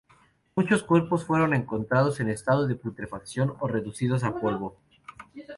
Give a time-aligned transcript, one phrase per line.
[0.55, 4.75] Muchos cuerpos fueron encontrados en estado de putrefacción o reducidos a polvo.